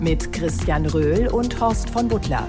[0.00, 2.48] Mit Christian Röhl und Horst von Butler.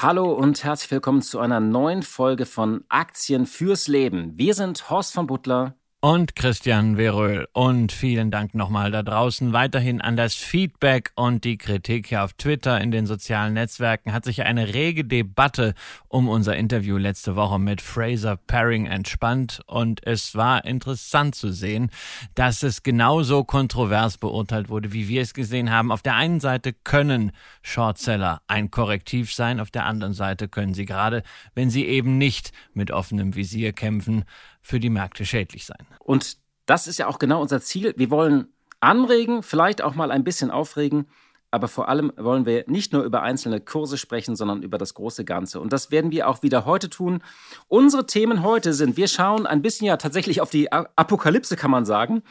[0.00, 4.34] Hallo und herzlich willkommen zu einer neuen Folge von Aktien fürs Leben.
[4.36, 7.46] Wir sind Horst von Butler und Christian Veröhl.
[7.52, 12.32] Und vielen Dank nochmal da draußen weiterhin an das Feedback und die Kritik hier auf
[12.32, 14.12] Twitter in den sozialen Netzwerken.
[14.12, 15.74] Hat sich eine rege Debatte
[16.08, 21.90] um unser Interview letzte Woche mit Fraser Paring entspannt und es war interessant zu sehen,
[22.34, 25.92] dass es genauso kontrovers beurteilt wurde, wie wir es gesehen haben.
[25.92, 30.86] Auf der einen Seite können Shortseller ein Korrektiv sein, auf der anderen Seite können sie
[30.86, 31.22] gerade,
[31.54, 34.24] wenn sie eben nicht mit offenem Visier kämpfen,
[34.60, 35.86] für die Märkte schädlich sein.
[35.98, 37.94] Und das ist ja auch genau unser Ziel.
[37.96, 38.48] Wir wollen
[38.80, 41.06] anregen, vielleicht auch mal ein bisschen aufregen,
[41.50, 45.24] aber vor allem wollen wir nicht nur über einzelne Kurse sprechen, sondern über das große
[45.24, 45.60] Ganze.
[45.60, 47.22] Und das werden wir auch wieder heute tun.
[47.66, 51.84] Unsere Themen heute sind, wir schauen ein bisschen ja tatsächlich auf die Apokalypse, kann man
[51.84, 52.22] sagen,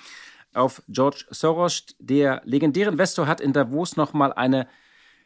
[0.54, 1.86] auf George Soros.
[2.00, 4.68] Der legendäre Investor hat in Davos nochmal eine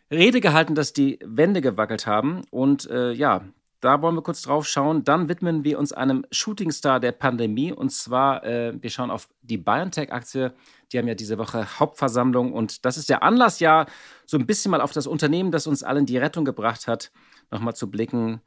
[0.10, 2.42] Rede gehalten, dass die Wände gewackelt haben.
[2.50, 3.42] Und äh, ja,
[3.84, 5.04] da wollen wir kurz drauf schauen.
[5.04, 7.74] Dann widmen wir uns einem Shootingstar der Pandemie.
[7.74, 10.54] Und zwar, äh, wir schauen auf die BioNTech-Aktie.
[10.92, 12.54] Die haben ja diese Woche Hauptversammlung.
[12.54, 13.86] Und das ist der Anlass, ja,
[14.26, 17.12] so ein bisschen mal auf das Unternehmen, das uns allen die Rettung gebracht hat,
[17.52, 18.42] nochmal zu blicken.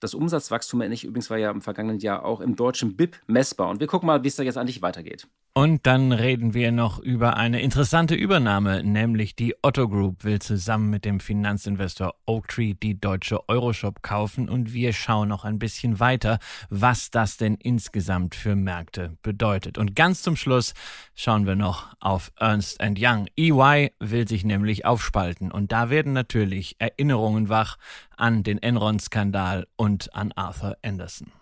[0.00, 3.68] Das Umsatzwachstum, ähnlich übrigens, war ja im vergangenen Jahr auch im deutschen BIP messbar.
[3.68, 5.28] Und wir gucken mal, wie es da jetzt eigentlich weitergeht.
[5.52, 10.90] Und dann reden wir noch über eine interessante Übernahme, nämlich die Otto Group will zusammen
[10.90, 16.38] mit dem Finanzinvestor Oaktree die deutsche Euroshop kaufen und wir schauen noch ein bisschen weiter,
[16.68, 19.76] was das denn insgesamt für Märkte bedeutet.
[19.76, 20.72] Und ganz zum Schluss
[21.16, 23.26] schauen wir noch auf Ernst Young.
[23.36, 27.76] EY will sich nämlich aufspalten und da werden natürlich Erinnerungen wach
[28.16, 31.32] an den Enron-Skandal und an Arthur Anderson.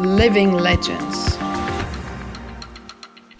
[0.00, 1.38] Living Legends.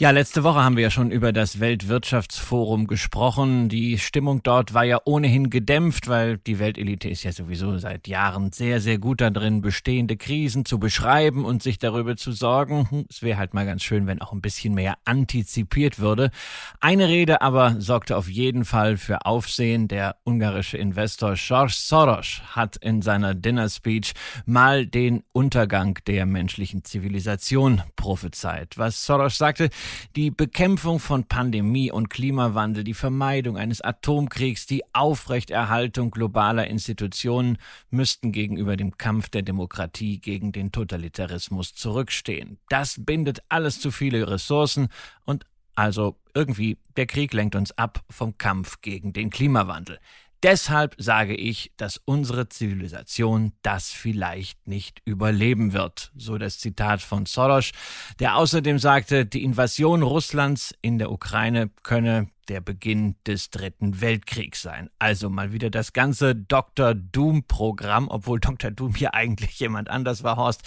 [0.03, 3.69] Ja, letzte Woche haben wir ja schon über das Weltwirtschaftsforum gesprochen.
[3.69, 8.51] Die Stimmung dort war ja ohnehin gedämpft, weil die Weltelite ist ja sowieso seit Jahren
[8.51, 12.91] sehr, sehr gut darin, bestehende Krisen zu beschreiben und sich darüber zu sorgen.
[12.91, 16.33] Hm, es wäre halt mal ganz schön, wenn auch ein bisschen mehr antizipiert würde.
[16.81, 19.87] Eine Rede aber sorgte auf jeden Fall für Aufsehen.
[19.87, 24.15] Der ungarische Investor George Soros hat in seiner Dinner Speech
[24.47, 28.77] mal den Untergang der menschlichen Zivilisation prophezeit.
[28.79, 29.71] Was Soros sagte,
[30.17, 37.59] die Bekämpfung von Pandemie und Klimawandel, die Vermeidung eines Atomkriegs, die Aufrechterhaltung globaler Institutionen
[37.91, 42.59] müssten gegenüber dem Kampf der Demokratie gegen den Totalitarismus zurückstehen.
[42.69, 44.89] Das bindet alles zu viele Ressourcen
[45.25, 49.99] und also irgendwie der Krieg lenkt uns ab vom Kampf gegen den Klimawandel.
[50.43, 56.11] Deshalb sage ich, dass unsere Zivilisation das vielleicht nicht überleben wird.
[56.17, 57.71] So das Zitat von Soros,
[58.19, 64.63] der außerdem sagte, die Invasion Russlands in der Ukraine könne der Beginn des Dritten Weltkriegs
[64.63, 64.91] sein.
[64.99, 66.95] Also mal wieder das ganze Dr.
[66.95, 68.73] Doom-Programm, obwohl Dr.
[68.73, 70.63] Doom hier eigentlich jemand anders war, Horst.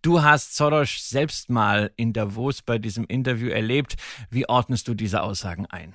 [0.00, 3.96] Du hast Soros selbst mal in Davos bei diesem Interview erlebt.
[4.30, 5.94] Wie ordnest du diese Aussagen ein?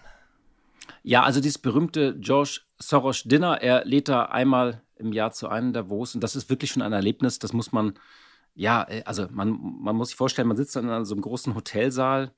[1.01, 5.73] Ja, also dieses berühmte George Soros Dinner, er lädt da einmal im Jahr zu einem
[5.73, 7.93] Davos und das ist wirklich schon ein Erlebnis, das muss man,
[8.55, 11.55] ja, äh, also man, man muss sich vorstellen, man sitzt dann in so einem großen
[11.55, 12.31] Hotelsaal,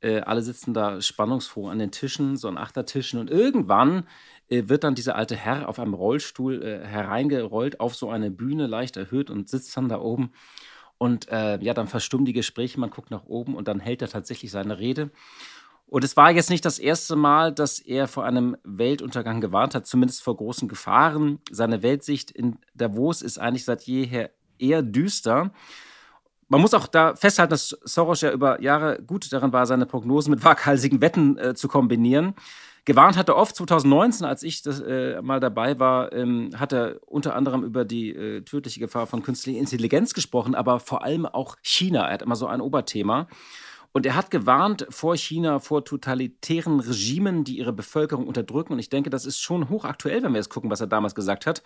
[0.00, 4.06] äh, alle sitzen da spannungsfroh an den Tischen, so an Achtertischen und irgendwann
[4.48, 8.66] äh, wird dann dieser alte Herr auf einem Rollstuhl äh, hereingerollt auf so eine Bühne,
[8.66, 10.32] leicht erhöht und sitzt dann da oben
[10.98, 14.08] und äh, ja, dann verstummen die Gespräche, man guckt nach oben und dann hält er
[14.08, 15.10] tatsächlich seine Rede
[15.92, 19.86] und es war jetzt nicht das erste Mal, dass er vor einem Weltuntergang gewarnt hat,
[19.86, 21.38] zumindest vor großen Gefahren.
[21.50, 25.52] Seine Weltsicht in Davos ist eigentlich seit jeher eher düster.
[26.48, 30.30] Man muss auch da festhalten, dass Soros ja über Jahre gut daran war, seine Prognosen
[30.30, 32.36] mit waghalsigen Wetten äh, zu kombinieren.
[32.86, 37.00] Gewarnt hat er oft 2019, als ich das, äh, mal dabei war, ähm, hat er
[37.06, 41.56] unter anderem über die äh, tödliche Gefahr von künstlicher Intelligenz gesprochen, aber vor allem auch
[41.60, 42.06] China.
[42.06, 43.28] Er hat immer so ein Oberthema.
[43.92, 48.72] Und er hat gewarnt vor China, vor totalitären Regimen, die ihre Bevölkerung unterdrücken.
[48.72, 51.46] Und ich denke, das ist schon hochaktuell, wenn wir jetzt gucken, was er damals gesagt
[51.46, 51.62] hat.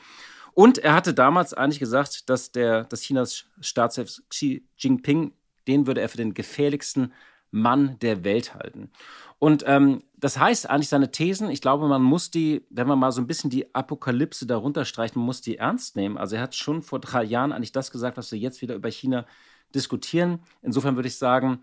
[0.52, 5.32] Und er hatte damals eigentlich gesagt, dass, der, dass Chinas Staatschef Xi Jinping,
[5.68, 7.12] den würde er für den gefährlichsten
[7.50, 8.90] Mann der Welt halten.
[9.38, 13.12] Und ähm, das heißt eigentlich seine Thesen, ich glaube, man muss die, wenn man mal
[13.12, 16.16] so ein bisschen die Apokalypse darunter streicht, man muss die ernst nehmen.
[16.16, 18.90] Also er hat schon vor drei Jahren eigentlich das gesagt, was wir jetzt wieder über
[18.90, 19.26] China
[19.74, 20.40] diskutieren.
[20.62, 21.62] Insofern würde ich sagen,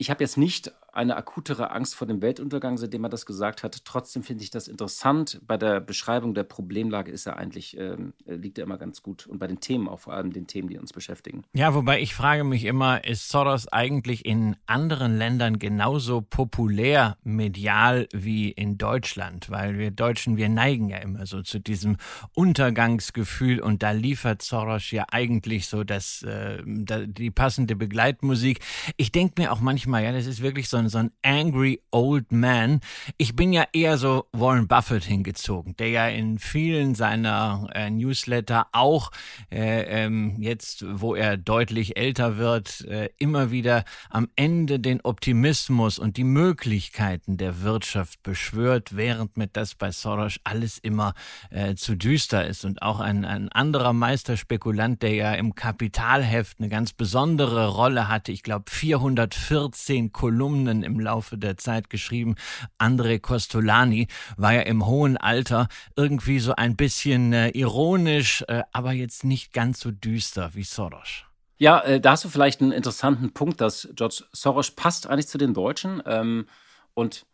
[0.00, 3.84] ich habe jetzt nicht eine akutere Angst vor dem Weltuntergang, seitdem er das gesagt hat.
[3.84, 5.40] Trotzdem finde ich das interessant.
[5.46, 7.96] Bei der Beschreibung der Problemlage ist er eigentlich, äh,
[8.26, 9.26] liegt er immer ganz gut.
[9.26, 11.44] Und bei den Themen auch, vor allem den Themen, die uns beschäftigen.
[11.52, 18.08] Ja, wobei ich frage mich immer, ist Soros eigentlich in anderen Ländern genauso populär medial
[18.12, 19.50] wie in Deutschland?
[19.50, 21.96] Weil wir Deutschen, wir neigen ja immer so zu diesem
[22.34, 28.60] Untergangsgefühl und da liefert Soros ja eigentlich so das, äh, die passende Begleitmusik.
[28.96, 32.32] Ich denke mir auch manchmal, ja, das ist wirklich so ein, so ein angry old
[32.32, 32.80] man.
[33.16, 38.66] Ich bin ja eher so Warren Buffett hingezogen, der ja in vielen seiner äh, Newsletter
[38.72, 39.10] auch
[39.50, 45.98] äh, ähm, jetzt, wo er deutlich älter wird, äh, immer wieder am Ende den Optimismus
[45.98, 51.14] und die Möglichkeiten der Wirtschaft beschwört, während mit das bei Soros alles immer
[51.50, 52.64] äh, zu düster ist.
[52.64, 58.32] Und auch ein, ein anderer Meisterspekulant, der ja im Kapitalheft eine ganz besondere Rolle hatte,
[58.32, 62.36] ich glaube 414 Kolumnen Romanen im Laufe der Zeit geschrieben.
[62.78, 68.92] André Costolani war ja im hohen Alter irgendwie so ein bisschen äh, ironisch, äh, aber
[68.92, 71.24] jetzt nicht ganz so düster wie Soros.
[71.58, 75.38] Ja, äh, da hast du vielleicht einen interessanten Punkt, dass George Soros passt eigentlich zu
[75.38, 76.02] den Deutschen.
[76.06, 76.46] Ähm,
[76.94, 77.26] und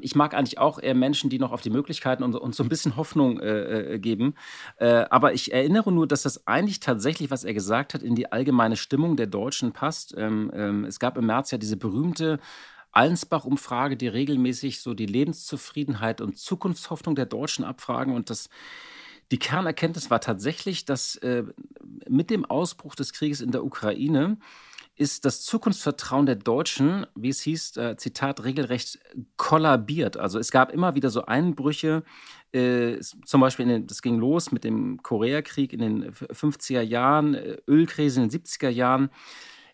[0.00, 2.68] ich mag eigentlich auch eher Menschen, die noch auf die Möglichkeiten und, und so ein
[2.68, 4.34] bisschen Hoffnung äh, äh, geben.
[4.78, 8.30] Äh, aber ich erinnere nur, dass das eigentlich tatsächlich, was er gesagt hat, in die
[8.30, 10.14] allgemeine Stimmung der Deutschen passt.
[10.16, 12.38] Ähm, ähm, es gab im März ja diese berühmte
[12.92, 18.14] Allensbach-Umfrage, die regelmäßig so die Lebenszufriedenheit und Zukunftshoffnung der Deutschen abfragen.
[18.14, 18.48] Und das,
[19.30, 21.44] die Kernerkenntnis war tatsächlich, dass äh,
[22.08, 24.38] mit dem Ausbruch des Krieges in der Ukraine
[24.96, 28.98] ist das Zukunftsvertrauen der Deutschen, wie es hieß, äh, Zitat, regelrecht
[29.36, 30.16] kollabiert.
[30.16, 32.02] Also es gab immer wieder so Einbrüche,
[32.52, 37.58] äh, zum Beispiel, den, das ging los mit dem Koreakrieg in den 50er Jahren, äh,
[37.68, 39.10] Ölkrise in den 70er Jahren.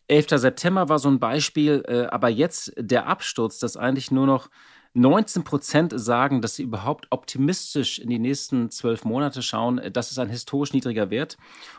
[0.08, 0.40] 11.
[0.40, 4.50] September war so ein Beispiel, äh, aber jetzt der Absturz, dass eigentlich nur noch
[4.94, 9.80] 19 Prozent sagen, dass sie überhaupt optimistisch in die nächsten zwölf Monate schauen.
[9.92, 11.38] Das ist ein historisch niedriger Wert.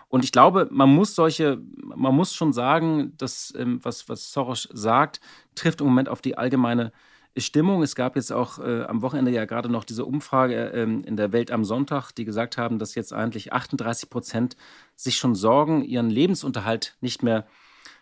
[0.10, 4.68] Und ich glaube, man muss solche, man muss schon sagen, dass ähm, was, was Soros
[4.74, 5.22] sagt,
[5.54, 6.92] trifft im Moment auf die allgemeine
[7.38, 7.84] Stimmung.
[7.84, 11.32] Es gab jetzt auch äh, am Wochenende ja gerade noch diese Umfrage äh, in der
[11.32, 14.56] Welt am Sonntag, die gesagt haben, dass jetzt eigentlich 38 Prozent
[14.96, 17.46] sich schon sorgen, ihren Lebensunterhalt nicht mehr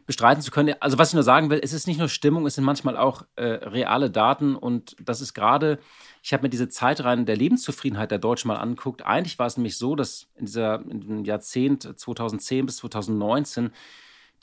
[0.05, 0.75] bestreiten zu können.
[0.79, 3.23] Also was ich nur sagen will, es ist nicht nur Stimmung, es sind manchmal auch
[3.35, 5.79] äh, reale Daten und das ist gerade,
[6.21, 9.03] ich habe mir diese Zeitreihen der Lebenszufriedenheit der Deutschen mal angeguckt.
[9.03, 13.71] Eigentlich war es nämlich so, dass in, dieser, in dem Jahrzehnt 2010 bis 2019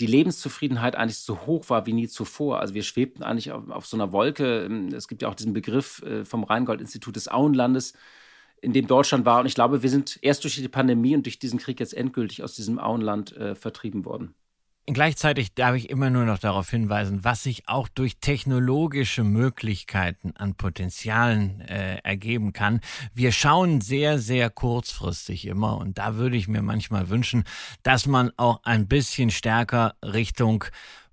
[0.01, 2.61] die Lebenszufriedenheit eigentlich so hoch war wie nie zuvor.
[2.61, 4.69] Also wir schwebten eigentlich auf, auf so einer Wolke.
[4.95, 7.95] Es gibt ja auch diesen Begriff äh, vom Rheingold-Institut des Auenlandes,
[8.61, 9.41] in dem Deutschland war.
[9.41, 12.43] Und ich glaube, wir sind erst durch die Pandemie und durch diesen Krieg jetzt endgültig
[12.43, 14.35] aus diesem Auenland äh, vertrieben worden.
[14.90, 20.55] Gleichzeitig darf ich immer nur noch darauf hinweisen, was sich auch durch technologische Möglichkeiten an
[20.55, 22.81] Potenzialen äh, ergeben kann.
[23.12, 27.44] Wir schauen sehr, sehr kurzfristig immer und da würde ich mir manchmal wünschen,
[27.82, 30.64] dass man auch ein bisschen stärker Richtung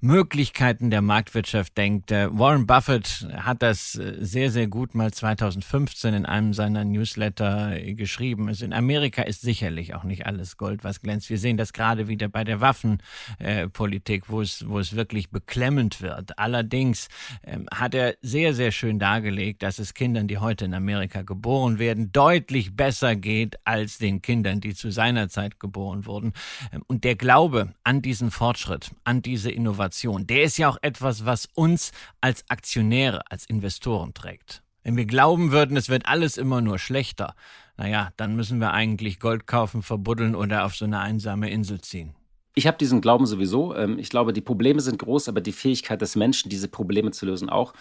[0.05, 2.11] Möglichkeiten der Marktwirtschaft denkt.
[2.11, 7.95] Warren Buffett hat das äh, sehr, sehr gut mal 2015 in einem seiner Newsletter äh,
[7.95, 8.47] geschrieben.
[8.47, 11.31] Also in Amerika ist sicherlich auch nicht alles Gold, was glänzt.
[11.31, 16.37] Wir sehen das gerade wieder bei der Waffenpolitik, wo es, wo es wirklich beklemmend wird.
[16.37, 17.07] Allerdings
[17.43, 21.79] ähm, hat er sehr, sehr schön dargelegt, dass es Kindern, die heute in Amerika geboren
[21.79, 26.33] werden, deutlich besser geht als den Kindern, die zu seiner Zeit geboren wurden.
[26.71, 30.77] Ähm, und der Glaube an diesen Fortschritt, an diese Innovation, Innovation, der ist ja auch
[30.81, 34.61] etwas, was uns als Aktionäre, als Investoren trägt.
[34.83, 37.35] Wenn wir glauben würden, es wird alles immer nur schlechter,
[37.77, 42.13] naja, dann müssen wir eigentlich Gold kaufen, verbuddeln oder auf so eine einsame Insel ziehen.
[42.53, 43.75] Ich habe diesen Glauben sowieso.
[43.75, 47.25] Ähm, ich glaube, die Probleme sind groß, aber die Fähigkeit des Menschen, diese Probleme zu
[47.25, 47.73] lösen, auch.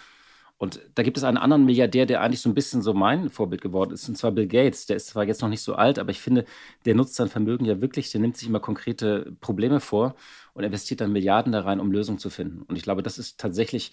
[0.57, 3.61] Und da gibt es einen anderen Milliardär, der eigentlich so ein bisschen so mein Vorbild
[3.61, 4.87] geworden ist, und zwar Bill Gates.
[4.87, 6.45] Der ist zwar jetzt noch nicht so alt, aber ich finde,
[6.85, 10.15] der nutzt sein Vermögen ja wirklich, der nimmt sich immer konkrete Probleme vor
[10.53, 12.63] und investiert dann Milliarden da rein, um Lösungen zu finden.
[12.63, 13.91] Und ich glaube, das ist tatsächlich,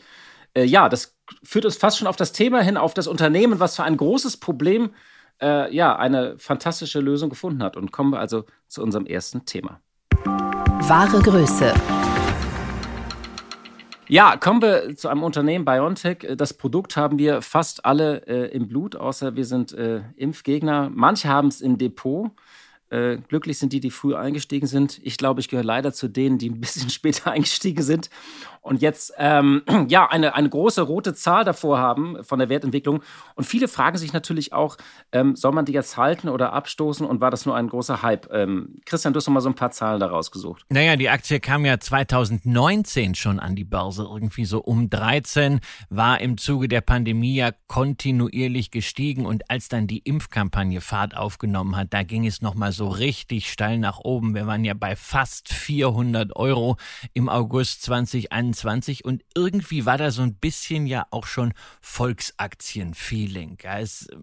[0.53, 3.75] äh, ja, das führt uns fast schon auf das Thema hin, auf das Unternehmen, was
[3.75, 4.91] für ein großes Problem,
[5.41, 7.75] äh, ja, eine fantastische Lösung gefunden hat.
[7.75, 9.81] Und kommen wir also zu unserem ersten Thema.
[10.87, 11.73] Wahre Größe.
[14.11, 16.35] Ja, kommen wir zu einem Unternehmen BioNTech.
[16.35, 20.91] Das Produkt haben wir fast alle äh, im Blut, außer wir sind äh, Impfgegner.
[20.93, 22.29] Manche haben es im Depot.
[22.91, 24.99] Äh, glücklich sind die, die früh eingestiegen sind.
[25.03, 28.09] Ich glaube, ich gehöre leider zu denen, die ein bisschen später eingestiegen sind
[28.61, 33.01] und jetzt ähm, ja eine, eine große rote Zahl davor haben von der Wertentwicklung.
[33.35, 34.77] Und viele fragen sich natürlich auch,
[35.11, 38.29] ähm, soll man die jetzt halten oder abstoßen und war das nur ein großer Hype?
[38.31, 40.65] Ähm, Christian, du hast noch mal so ein paar Zahlen da rausgesucht.
[40.69, 46.19] Naja, die Aktie kam ja 2019 schon an die Börse, irgendwie so um 13, war
[46.21, 51.87] im Zuge der Pandemie ja kontinuierlich gestiegen und als dann die Impfkampagne Fahrt aufgenommen hat,
[51.91, 54.35] da ging es nochmal so richtig steil nach oben.
[54.35, 56.77] Wir waren ja bei fast 400 Euro
[57.13, 58.31] im August 2021.
[58.31, 63.57] 2021 und irgendwie war da so ein bisschen ja auch schon Volksaktien-Feeling.
[63.63, 64.15] Es äh,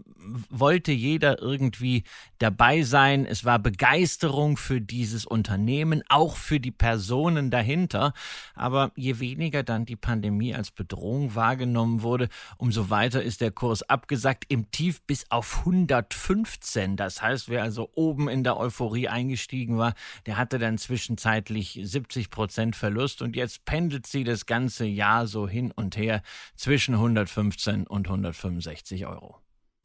[0.50, 2.05] wollte jeder irgendwie
[2.38, 3.27] dabei sein.
[3.27, 8.12] Es war Begeisterung für dieses Unternehmen, auch für die Personen dahinter.
[8.55, 13.83] Aber je weniger dann die Pandemie als Bedrohung wahrgenommen wurde, umso weiter ist der Kurs
[13.83, 16.97] abgesackt, im Tief bis auf 115.
[16.97, 19.95] Das heißt, wer also oben in der Euphorie eingestiegen war,
[20.26, 25.49] der hatte dann zwischenzeitlich 70 Prozent Verlust und jetzt pendelt sie das ganze Jahr so
[25.49, 26.23] hin und her
[26.57, 29.37] zwischen 115 und 165 Euro.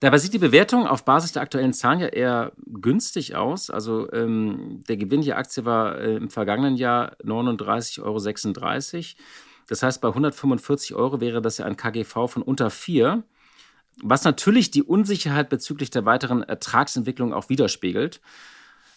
[0.04, 3.70] Dabei sieht die Bewertung auf Basis der aktuellen Zahlen ja eher günstig aus.
[3.70, 9.24] Also ähm, der Gewinn der Aktie war äh, im vergangenen Jahr 39,36 Euro.
[9.70, 13.24] Das heißt, bei 145 Euro wäre das ja ein KGV von unter 4,
[14.02, 18.20] was natürlich die Unsicherheit bezüglich der weiteren Ertragsentwicklung auch widerspiegelt.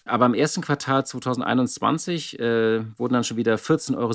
[0.06, 4.12] Aber im ersten Quartal 2021 äh, wurden dann schon wieder 14,27 Euro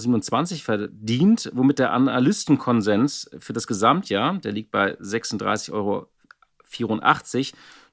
[0.64, 6.08] verdient, womit der Analystenkonsens für das Gesamtjahr, der liegt bei 36,84 Euro,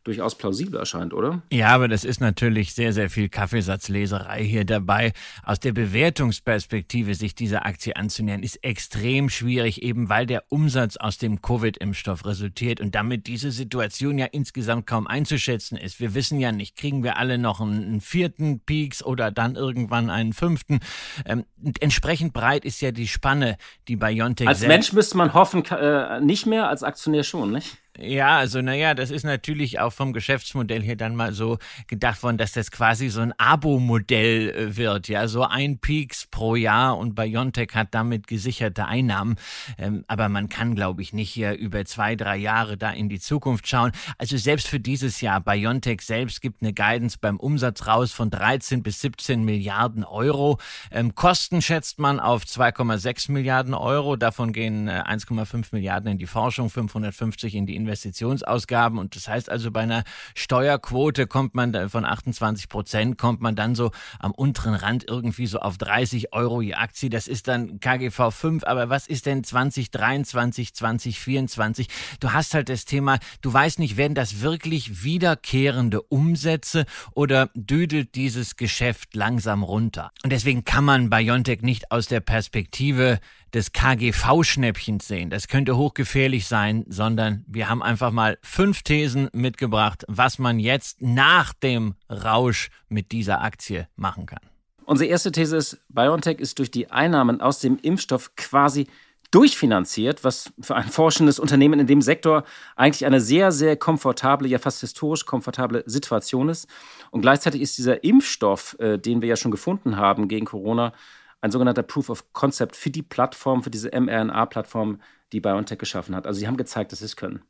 [0.08, 1.42] durchaus plausibel erscheint, oder?
[1.52, 5.12] Ja, aber das ist natürlich sehr, sehr viel Kaffeesatzleserei hier dabei.
[5.44, 11.18] Aus der Bewertungsperspektive sich dieser Aktie anzunähern, ist extrem schwierig, eben weil der Umsatz aus
[11.18, 16.00] dem Covid-Impfstoff resultiert und damit diese Situation ja insgesamt kaum einzuschätzen ist.
[16.00, 20.32] Wir wissen ja nicht, kriegen wir alle noch einen, vierten Peaks oder dann irgendwann einen
[20.32, 20.80] fünften.
[21.26, 21.44] Ähm,
[21.80, 26.46] entsprechend breit ist ja die Spanne, die BioNTech Als Mensch müsste man hoffen, äh, nicht
[26.46, 27.76] mehr, als Aktionär schon, nicht?
[28.00, 32.38] Ja, also naja, das ist natürlich auch vom Geschäftsmodell her dann mal so gedacht worden,
[32.38, 37.16] dass das quasi so ein Abo-Modell äh, wird, ja, so ein Peaks pro Jahr und
[37.16, 39.34] Biontech hat damit gesicherte Einnahmen.
[39.78, 43.18] Ähm, aber man kann, glaube ich, nicht hier über zwei, drei Jahre da in die
[43.18, 43.90] Zukunft schauen.
[44.16, 48.84] Also selbst für dieses Jahr, Biontech selbst gibt eine Guidance beim Umsatz raus von 13
[48.84, 50.58] bis 17 Milliarden Euro.
[50.92, 54.14] Ähm, Kosten schätzt man auf 2,6 Milliarden Euro.
[54.14, 58.98] Davon gehen äh, 1,5 Milliarden in die Forschung, 550 in die Investitionen Investitionsausgaben.
[58.98, 60.04] Und das heißt also, bei einer
[60.34, 65.58] Steuerquote kommt man von 28 Prozent, kommt man dann so am unteren Rand irgendwie so
[65.60, 67.08] auf 30 Euro je Aktie.
[67.08, 68.64] Das ist dann KGV 5.
[68.64, 71.88] Aber was ist denn 2023, 2024?
[72.20, 78.14] Du hast halt das Thema, du weißt nicht, werden das wirklich wiederkehrende Umsätze oder düdelt
[78.14, 80.10] dieses Geschäft langsam runter?
[80.22, 83.18] Und deswegen kann man Biontech nicht aus der Perspektive
[83.54, 85.30] des KGV-Schnäppchens sehen.
[85.30, 91.00] Das könnte hochgefährlich sein, sondern wir haben einfach mal fünf Thesen mitgebracht, was man jetzt
[91.00, 94.40] nach dem Rausch mit dieser Aktie machen kann.
[94.84, 98.86] Unsere erste These ist, BioNTech ist durch die Einnahmen aus dem Impfstoff quasi
[99.30, 102.44] durchfinanziert, was für ein forschendes Unternehmen in dem Sektor
[102.76, 106.66] eigentlich eine sehr, sehr komfortable, ja fast historisch komfortable Situation ist.
[107.10, 110.92] Und gleichzeitig ist dieser Impfstoff, äh, den wir ja schon gefunden haben gegen Corona,
[111.40, 115.00] ein sogenannter Proof of Concept für die Plattform, für diese mRNA-Plattform,
[115.32, 116.26] die BioNTech geschaffen hat.
[116.26, 117.42] Also sie haben gezeigt, dass sie es können.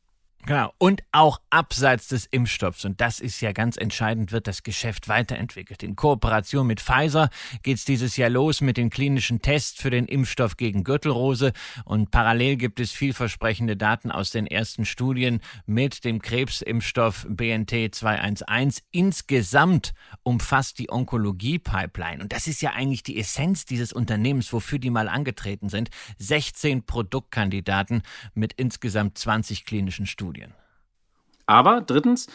[0.46, 0.72] Genau.
[0.78, 5.82] Und auch abseits des Impfstoffs, und das ist ja ganz entscheidend, wird das Geschäft weiterentwickelt.
[5.82, 7.28] In Kooperation mit Pfizer
[7.62, 11.52] geht es dieses Jahr los mit den klinischen Tests für den Impfstoff gegen Gürtelrose.
[11.84, 18.78] Und parallel gibt es vielversprechende Daten aus den ersten Studien mit dem Krebsimpfstoff BNT 211.
[18.90, 19.92] Insgesamt
[20.22, 25.08] umfasst die Onkologie-Pipeline, und das ist ja eigentlich die Essenz dieses Unternehmens, wofür die mal
[25.08, 28.02] angetreten sind, 16 Produktkandidaten
[28.34, 30.27] mit insgesamt 20 klinischen Studien.
[30.28, 30.52] Studien.
[31.46, 32.26] Aber drittens,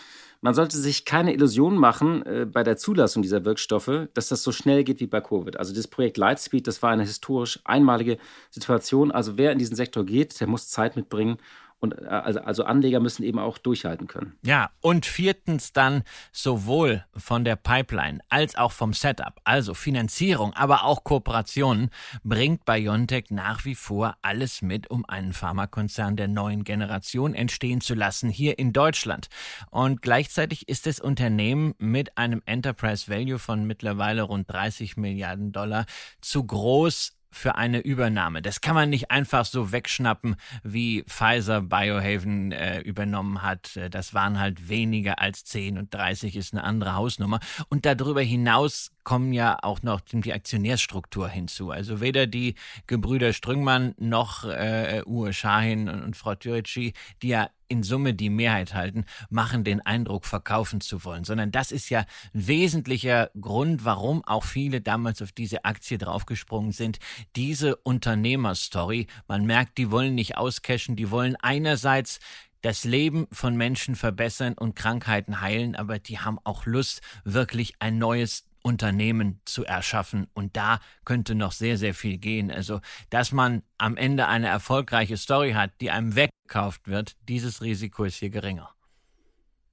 [0.41, 4.51] man sollte sich keine Illusionen machen äh, bei der Zulassung dieser Wirkstoffe, dass das so
[4.51, 5.57] schnell geht wie bei Covid.
[5.57, 8.17] Also das Projekt Lightspeed, das war eine historisch einmalige
[8.49, 9.11] Situation.
[9.11, 11.37] Also wer in diesen Sektor geht, der muss Zeit mitbringen
[11.83, 14.37] und äh, also, also Anleger müssen eben auch durchhalten können.
[14.41, 20.85] Ja, und viertens dann sowohl von der Pipeline als auch vom Setup, also Finanzierung, aber
[20.85, 21.89] auch Kooperationen,
[22.23, 27.95] bringt BioNTech nach wie vor alles mit, um einen Pharmakonzern der neuen Generation entstehen zu
[27.95, 29.27] lassen, hier in Deutschland.
[29.69, 35.85] Und gleichzeitig ist das Unternehmen mit einem Enterprise Value von mittlerweile rund 30 Milliarden Dollar
[36.21, 38.41] zu groß für eine Übernahme.
[38.41, 43.75] Das kann man nicht einfach so wegschnappen, wie Pfizer Biohaven äh, übernommen hat.
[43.75, 47.39] Äh, das waren halt weniger als 10 und 30 ist eine andere Hausnummer.
[47.69, 51.71] Und darüber hinaus kommen ja auch noch die Aktionärsstruktur hinzu.
[51.71, 52.55] Also weder die
[52.87, 58.73] Gebrüder Strüngmann noch äh, Uwe Schahin und, Frau Türeci, die ja in Summe die Mehrheit
[58.75, 62.01] halten, machen den Eindruck, verkaufen zu wollen, sondern das ist ja
[62.33, 66.99] ein wesentlicher Grund, warum auch viele damals auf diese Aktie draufgesprungen sind.
[67.35, 72.19] Diese Unternehmerstory, man merkt, die wollen nicht auscashen, die wollen einerseits
[72.61, 77.97] das Leben von Menschen verbessern und Krankheiten heilen, aber die haben auch Lust, wirklich ein
[77.97, 80.27] neues Unternehmen zu erschaffen.
[80.33, 82.49] Und da könnte noch sehr, sehr viel gehen.
[82.49, 88.05] Also, dass man am Ende eine erfolgreiche Story hat, die einem wegkauft wird, dieses Risiko
[88.05, 88.73] ist hier geringer.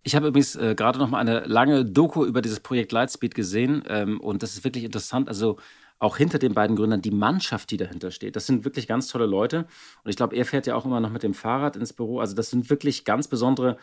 [0.03, 3.85] Ich habe übrigens äh, gerade noch mal eine lange Doku über dieses Projekt Lightspeed gesehen
[3.87, 5.29] ähm, und das ist wirklich interessant.
[5.29, 5.59] Also
[5.99, 8.35] auch hinter den beiden Gründern die Mannschaft, die dahinter steht.
[8.35, 9.67] Das sind wirklich ganz tolle Leute
[10.03, 12.19] und ich glaube, er fährt ja auch immer noch mit dem Fahrrad ins Büro.
[12.21, 13.77] Also das sind wirklich ganz besondere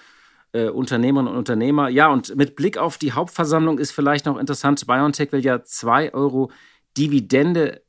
[0.58, 1.90] äh, Unternehmerinnen und Unternehmer.
[1.90, 6.14] Ja, und mit Blick auf die Hauptversammlung ist vielleicht noch interessant, BioNTech will ja 2
[6.14, 6.52] Euro
[6.98, 7.82] Dividende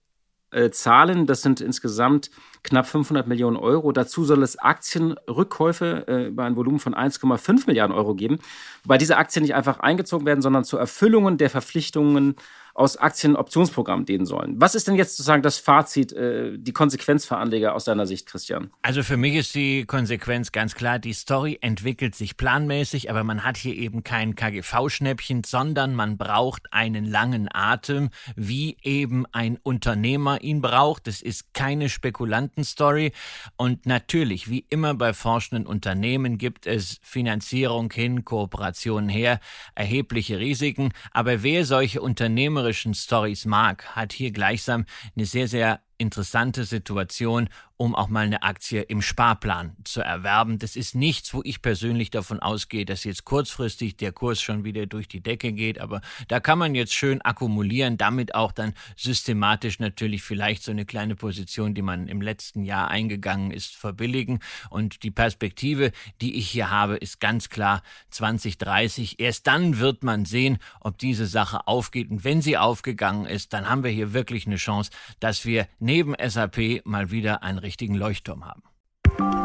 [0.50, 1.26] äh, zahlen.
[1.26, 2.30] Das sind insgesamt
[2.62, 3.92] knapp 500 Millionen Euro.
[3.92, 8.38] Dazu soll es Aktienrückkäufe äh, über ein Volumen von 1,5 Milliarden Euro geben.
[8.84, 12.36] Wobei diese Aktien nicht einfach eingezogen werden, sondern zur Erfüllung der Verpflichtungen
[12.78, 14.54] aus Aktienoptionsprogrammen dienen sollen.
[14.60, 18.26] Was ist denn jetzt sozusagen das Fazit, äh, die Konsequenz für Anleger aus deiner Sicht,
[18.26, 18.70] Christian?
[18.82, 23.42] Also für mich ist die Konsequenz ganz klar, die Story entwickelt sich planmäßig, aber man
[23.42, 30.40] hat hier eben kein KGV-Schnäppchen, sondern man braucht einen langen Atem, wie eben ein Unternehmer
[30.42, 31.08] ihn braucht.
[31.08, 33.10] Es ist keine Spekulantenstory
[33.56, 39.40] und natürlich, wie immer bei forschenden Unternehmen, gibt es Finanzierung hin, Kooperationen her,
[39.74, 44.84] erhebliche Risiken, aber wer solche Unternehmer unternehmerischen Stories mag, hat hier gleichsam
[45.16, 50.58] eine sehr, sehr interessante Situation um auch mal eine Aktie im Sparplan zu erwerben.
[50.58, 54.86] Das ist nichts, wo ich persönlich davon ausgehe, dass jetzt kurzfristig der Kurs schon wieder
[54.86, 55.80] durch die Decke geht.
[55.80, 60.86] Aber da kann man jetzt schön akkumulieren, damit auch dann systematisch natürlich vielleicht so eine
[60.86, 64.40] kleine Position, die man im letzten Jahr eingegangen ist, verbilligen.
[64.70, 69.20] Und die Perspektive, die ich hier habe, ist ganz klar 2030.
[69.20, 72.10] Erst dann wird man sehen, ob diese Sache aufgeht.
[72.10, 76.14] Und wenn sie aufgegangen ist, dann haben wir hier wirklich eine Chance, dass wir neben
[76.22, 78.62] SAP mal wieder ein richtigen Leuchtturm haben.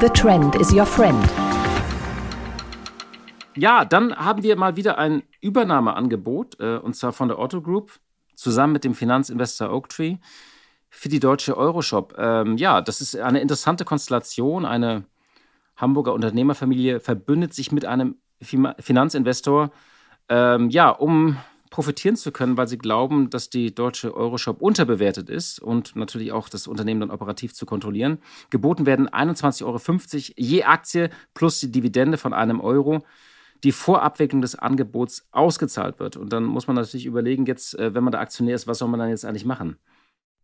[0.01, 1.23] The Trend is your friend.
[3.55, 7.93] Ja, dann haben wir mal wieder ein Übernahmeangebot, äh, und zwar von der Otto Group,
[8.35, 10.17] zusammen mit dem Finanzinvestor Oaktree
[10.89, 12.13] für die deutsche Euroshop.
[12.17, 14.65] Ähm, ja, das ist eine interessante Konstellation.
[14.65, 15.05] Eine
[15.77, 19.71] Hamburger Unternehmerfamilie verbündet sich mit einem Finanzinvestor,
[20.27, 21.37] ähm, ja, um
[21.73, 26.47] profitieren zu können, weil sie glauben, dass die deutsche Euroshop unterbewertet ist und natürlich auch
[26.47, 28.19] das Unternehmen dann operativ zu kontrollieren.
[28.51, 29.79] Geboten werden 21,50 Euro
[30.37, 33.03] je Aktie plus die Dividende von einem Euro
[33.63, 36.17] die vor Abwicklung des Angebots ausgezahlt wird.
[36.17, 38.89] Und dann muss man natürlich überlegen, jetzt, äh, wenn man da Aktionär ist, was soll
[38.89, 39.77] man dann jetzt eigentlich machen?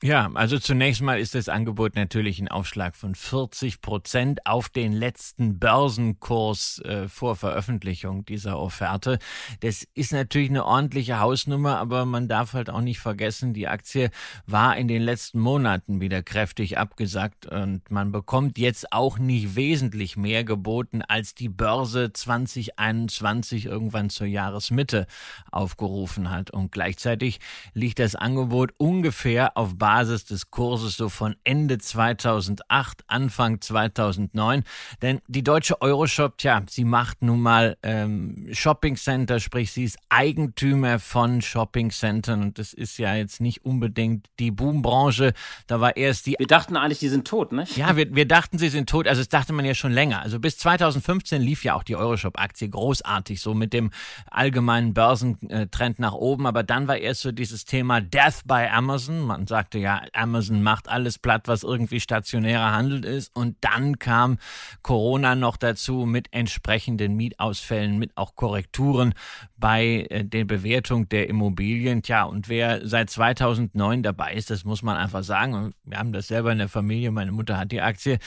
[0.02, 4.94] Ja, also zunächst mal ist das Angebot natürlich ein Aufschlag von 40 Prozent auf den
[4.94, 9.20] letzten Börsenkurs äh, vor Veröffentlichung dieser Offerte.
[9.60, 14.10] Das ist natürlich eine ordentliche Hausnummer, aber man darf halt auch nicht vergessen, die Aktie
[14.48, 20.16] war in den letzten Monaten wieder kräftig abgesackt und man bekommt jetzt auch nicht wesentlich
[20.16, 25.08] mehr geboten, als die Börse 2021 irgendwann zur Jahresmitte
[25.52, 26.52] aufgerufen hat.
[26.52, 27.42] Und gleichzeitig
[27.74, 34.64] liegt das Angebot ungefähr auf Basis Basis des Kurses so von Ende 2008, Anfang 2009.
[35.02, 39.98] Denn die deutsche Euroshop, tja, sie macht nun mal ähm, Shopping Center, sprich sie ist
[40.10, 45.34] Eigentümer von Shopping Centern und das ist ja jetzt nicht unbedingt die Boombranche.
[45.66, 46.36] Da war erst die.
[46.38, 47.66] Wir dachten eigentlich, die sind tot, ne?
[47.76, 49.08] Ja, wir, wir dachten, sie sind tot.
[49.08, 50.22] Also das dachte man ja schon länger.
[50.22, 53.90] Also bis 2015 lief ja auch die Euroshop-Aktie großartig, so mit dem
[54.30, 56.46] allgemeinen Börsentrend nach oben.
[56.46, 59.22] Aber dann war erst so dieses Thema Death by Amazon.
[59.22, 63.36] Man sagte ja, Amazon macht alles platt, was irgendwie stationärer Handel ist.
[63.36, 64.38] Und dann kam
[64.82, 69.14] Corona noch dazu mit entsprechenden Mietausfällen, mit auch Korrekturen
[69.58, 72.02] bei äh, der Bewertung der Immobilien.
[72.02, 75.74] Tja, und wer seit 2009 dabei ist, das muss man einfach sagen.
[75.84, 77.12] Wir haben das selber in der Familie.
[77.12, 78.20] Meine Mutter hat die Aktie.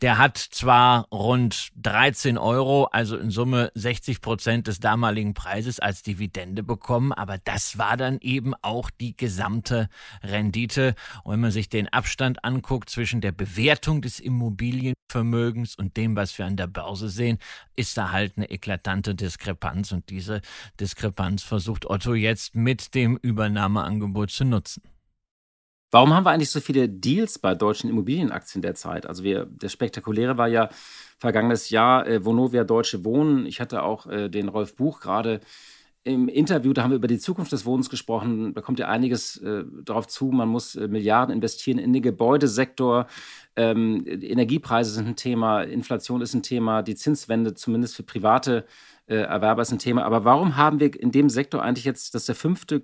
[0.00, 6.02] Der hat zwar rund 13 Euro, also in Summe 60 Prozent des damaligen Preises als
[6.02, 9.88] Dividende bekommen, aber das war dann eben auch die gesamte
[10.22, 10.94] Rendite.
[11.24, 16.36] Und wenn man sich den Abstand anguckt zwischen der Bewertung des Immobilienvermögens und dem, was
[16.38, 17.38] wir an der Börse sehen,
[17.76, 19.92] ist da halt eine eklatante Diskrepanz.
[19.92, 20.40] Und diese
[20.78, 24.82] Diskrepanz versucht Otto jetzt mit dem Übernahmeangebot zu nutzen.
[25.92, 29.06] Warum haben wir eigentlich so viele Deals bei deutschen Immobilienaktien derzeit?
[29.06, 30.68] Also wir, der spektakuläre war ja
[31.18, 33.44] vergangenes Jahr äh, Vonovia Deutsche Wohnen.
[33.44, 35.40] Ich hatte auch äh, den Rolf Buch gerade
[36.02, 38.54] im Interview, da haben wir über die Zukunft des Wohnens gesprochen.
[38.54, 40.26] Da kommt ja einiges äh, darauf zu.
[40.26, 43.06] Man muss äh, Milliarden investieren in den Gebäudesektor.
[43.54, 48.64] Ähm, Energiepreise sind ein Thema, Inflation ist ein Thema, die Zinswende zumindest für private
[49.06, 50.04] äh, Erwerber ist ein Thema.
[50.04, 52.82] Aber warum haben wir in dem Sektor eigentlich jetzt, das ist der fünfte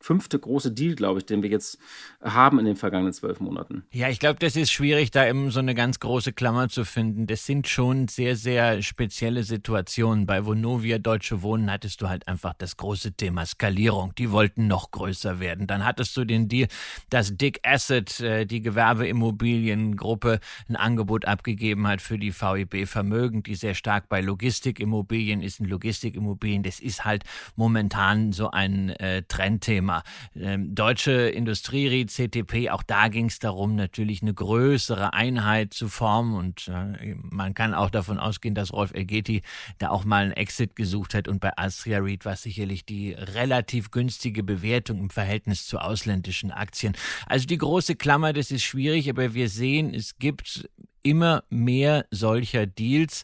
[0.00, 1.78] fünfte große Deal, glaube ich, den wir jetzt
[2.22, 3.84] haben in den vergangenen zwölf Monaten.
[3.92, 7.26] Ja, ich glaube, das ist schwierig, da eben so eine ganz große Klammer zu finden.
[7.26, 10.26] Das sind schon sehr, sehr spezielle Situationen.
[10.26, 14.14] Bei Vonovia Deutsche Wohnen hattest du halt einfach das große Thema Skalierung.
[14.14, 15.66] Die wollten noch größer werden.
[15.66, 16.68] Dann hattest du den Deal,
[17.10, 23.54] dass Dick Asset, äh, die Gewerbeimmobiliengruppe, ein Angebot abgegeben hat für die VEB Vermögen, die
[23.54, 25.60] sehr stark bei Logistikimmobilien ist.
[25.60, 27.24] Ein Logistikimmobilien, das ist halt
[27.56, 29.95] momentan so ein äh, Trendthema.
[30.34, 36.34] Ähm, Deutsche Industrierie, CTP, auch da ging es darum, natürlich eine größere Einheit zu formen
[36.34, 39.42] und äh, man kann auch davon ausgehen, dass Rolf Elgeti
[39.78, 43.90] da auch mal einen Exit gesucht hat und bei Astria Reed war sicherlich die relativ
[43.90, 46.96] günstige Bewertung im Verhältnis zu ausländischen Aktien.
[47.26, 50.68] Also die große Klammer, das ist schwierig, aber wir sehen, es gibt
[51.06, 53.22] immer mehr solcher Deals,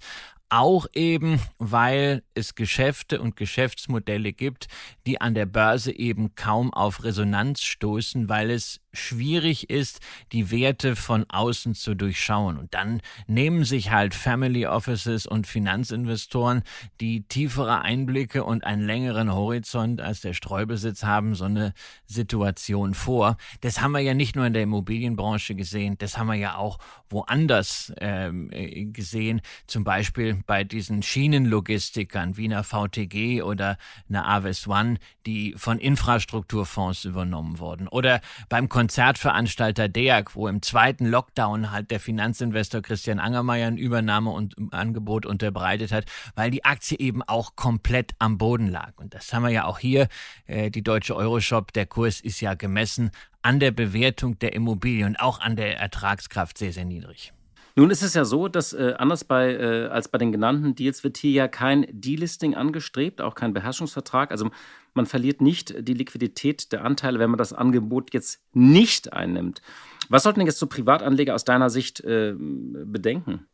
[0.53, 4.67] auch eben, weil es Geschäfte und Geschäftsmodelle gibt,
[5.07, 10.01] die an der Börse eben kaum auf Resonanz stoßen, weil es schwierig ist,
[10.33, 12.59] die Werte von außen zu durchschauen.
[12.59, 16.63] Und dann nehmen sich halt Family Offices und Finanzinvestoren,
[17.01, 21.73] die tiefere Einblicke und einen längeren Horizont als der Streubesitz haben, so eine
[22.05, 23.39] Situation vor.
[23.63, 26.79] Das haben wir ja nicht nur in der Immobilienbranche gesehen, das haben wir ja auch
[27.09, 33.77] woanders ähm, äh, gesehen, zum Beispiel bei diesen Schienenlogistikern wie einer VTG oder
[34.09, 37.89] einer Aves One, die von Infrastrukturfonds übernommen wurden.
[37.89, 45.27] Oder beim Konzertveranstalter DEAG, wo im zweiten Lockdown halt der Finanzinvestor Christian Angermeier ein Übernahmeangebot
[45.27, 48.93] unterbreitet hat, weil die Aktie eben auch komplett am Boden lag.
[48.97, 50.09] Und das haben wir ja auch hier,
[50.47, 53.11] äh, die deutsche Euroshop, der Kurs ist ja gemessen
[53.43, 57.33] an der Bewertung der Immobilie und auch an der Ertragskraft sehr, sehr niedrig.
[57.75, 61.05] Nun ist es ja so, dass äh, anders bei, äh, als bei den genannten Deals
[61.05, 64.31] wird hier ja kein Delisting angestrebt, auch kein Beherrschungsvertrag.
[64.31, 64.51] Also
[64.95, 69.63] man verliert nicht die Liquidität der Anteile, wenn man das Angebot jetzt nicht einnimmt.
[70.09, 73.47] Was sollten jetzt so Privatanleger aus deiner Sicht äh, bedenken?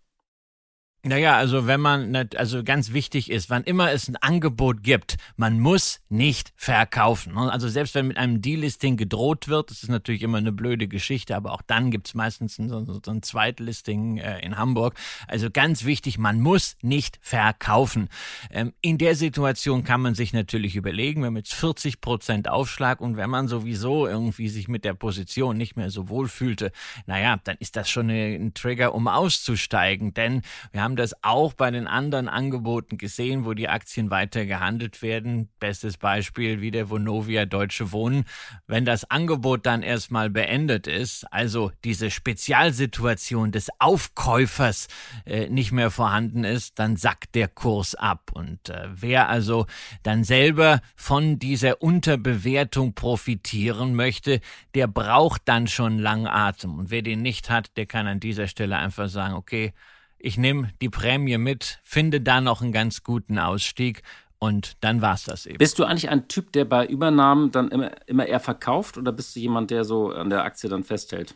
[1.08, 5.58] Naja, also wenn man, also ganz wichtig ist, wann immer es ein Angebot gibt, man
[5.58, 7.32] muss nicht verkaufen.
[7.32, 7.50] Ne?
[7.50, 11.34] Also selbst wenn mit einem Delisting gedroht wird, das ist natürlich immer eine blöde Geschichte,
[11.34, 14.96] aber auch dann gibt's meistens ein, so, ein Zweitlisting äh, in Hamburg.
[15.26, 18.10] Also ganz wichtig, man muss nicht verkaufen.
[18.50, 23.00] Ähm, in der Situation kann man sich natürlich überlegen, wenn man jetzt 40 Prozent Aufschlag
[23.00, 26.70] und wenn man sowieso irgendwie sich mit der Position nicht mehr so wohl fühlte,
[27.06, 30.42] naja, dann ist das schon ein Trigger, um auszusteigen, denn
[30.72, 35.48] wir haben das auch bei den anderen Angeboten gesehen, wo die Aktien weiter gehandelt werden.
[35.60, 38.24] Bestes Beispiel wie der Vonovia Deutsche Wohnen.
[38.66, 44.88] Wenn das Angebot dann erstmal beendet ist, also diese Spezialsituation des Aufkäufers
[45.24, 48.30] äh, nicht mehr vorhanden ist, dann sackt der Kurs ab.
[48.34, 49.66] Und äh, wer also
[50.02, 54.40] dann selber von dieser Unterbewertung profitieren möchte,
[54.74, 56.78] der braucht dann schon langen Atem.
[56.78, 59.72] Und wer den nicht hat, der kann an dieser Stelle einfach sagen, okay,
[60.18, 64.02] ich nehme die Prämie mit, finde da noch einen ganz guten Ausstieg
[64.38, 65.58] und dann war es das eben.
[65.58, 69.34] Bist du eigentlich ein Typ, der bei Übernahmen dann immer, immer eher verkauft oder bist
[69.34, 71.34] du jemand, der so an der Aktie dann festhält?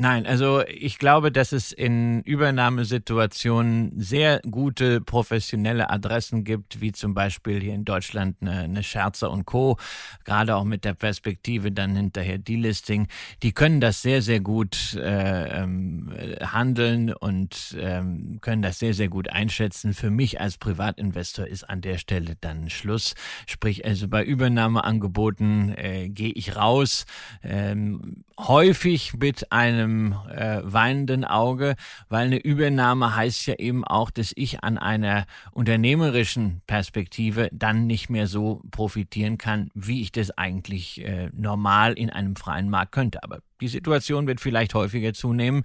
[0.00, 7.12] Nein, also ich glaube, dass es in Übernahmesituationen sehr gute professionelle Adressen gibt, wie zum
[7.12, 9.76] Beispiel hier in Deutschland eine, eine Scherzer und Co.,
[10.24, 13.08] gerade auch mit der Perspektive dann hinterher Delisting.
[13.42, 16.10] Die können das sehr, sehr gut äh, ähm,
[16.40, 19.92] handeln und ähm, können das sehr, sehr gut einschätzen.
[19.92, 23.12] Für mich als Privatinvestor ist an der Stelle dann Schluss.
[23.46, 27.04] Sprich, also bei Übernahmeangeboten äh, gehe ich raus,
[27.42, 31.76] ähm, häufig mit einem einem äh, weinenden Auge,
[32.08, 38.10] weil eine Übernahme heißt ja eben auch, dass ich an einer unternehmerischen Perspektive dann nicht
[38.10, 43.22] mehr so profitieren kann, wie ich das eigentlich äh, normal in einem freien Markt könnte.
[43.22, 45.64] Aber die Situation wird vielleicht häufiger zunehmen,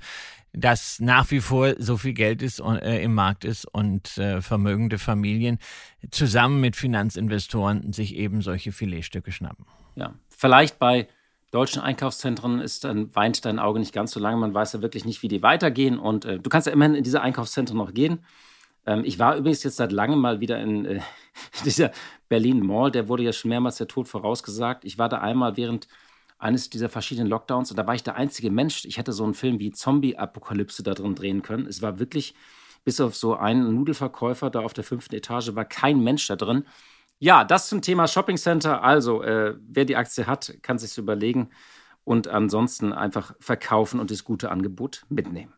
[0.54, 4.98] dass nach wie vor so viel Geld ist äh, im Markt ist und äh, vermögende
[4.98, 5.60] Familien
[6.12, 9.66] zusammen mit Finanzinvestoren sich eben solche Filetstücke schnappen.
[9.96, 11.08] Ja, vielleicht bei
[11.56, 14.38] deutschen Einkaufszentren ist dann, weint dein Auge nicht ganz so lange.
[14.38, 15.98] Man weiß ja wirklich nicht, wie die weitergehen.
[15.98, 18.26] Und äh, du kannst ja immerhin in diese Einkaufszentren noch gehen.
[18.86, 21.00] Ähm, ich war übrigens jetzt seit langem mal wieder in äh,
[21.66, 21.92] dieser
[22.28, 22.92] Berlin Mall.
[22.92, 24.84] Der wurde ja schon mehrmals der Tod vorausgesagt.
[24.84, 25.88] Ich war da einmal während
[26.38, 27.72] eines dieser verschiedenen Lockdowns.
[27.72, 28.84] Und da war ich der einzige Mensch.
[28.84, 31.68] Ich hätte so einen Film wie Zombie-Apokalypse da drin drehen können.
[31.68, 32.36] Es war wirklich,
[32.84, 36.66] bis auf so einen Nudelverkäufer da auf der fünften Etage, war kein Mensch da drin.
[37.22, 38.84] Ja, das zum Thema Shopping Center.
[38.84, 41.50] Also, äh, wer die Aktie hat, kann sich überlegen
[42.06, 45.55] und ansonsten einfach verkaufen und das gute Angebot mitnehmen.